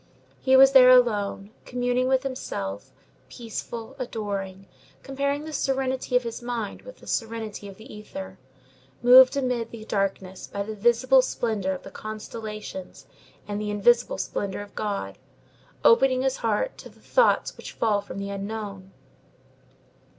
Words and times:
He 0.39 0.55
was 0.55 0.71
there 0.71 0.89
alone, 0.89 1.51
communing 1.63 2.07
with 2.07 2.23
himself, 2.23 2.91
peaceful, 3.29 3.95
adoring, 3.99 4.65
comparing 5.03 5.43
the 5.43 5.53
serenity 5.53 6.15
of 6.15 6.23
his 6.23 6.41
heart 6.41 6.83
with 6.83 6.97
the 6.97 7.05
serenity 7.05 7.67
of 7.67 7.77
the 7.77 7.93
ether, 7.93 8.39
moved 9.03 9.37
amid 9.37 9.69
the 9.69 9.85
darkness 9.85 10.47
by 10.47 10.63
the 10.63 10.73
visible 10.73 11.21
splendor 11.21 11.71
of 11.73 11.83
the 11.83 11.91
constellations 11.91 13.05
and 13.47 13.61
the 13.61 13.69
invisible 13.69 14.17
splendor 14.17 14.61
of 14.61 14.73
God, 14.73 15.19
opening 15.85 16.23
his 16.23 16.37
heart 16.37 16.79
to 16.79 16.89
the 16.89 16.99
thoughts 16.99 17.55
which 17.55 17.73
fall 17.73 18.01
from 18.01 18.17
the 18.17 18.31
Unknown. 18.31 18.93